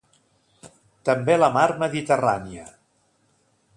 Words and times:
També 1.09 1.35
a 1.35 1.41
la 1.41 1.49
Mar 1.57 1.67
Mediterrània. 1.83 2.67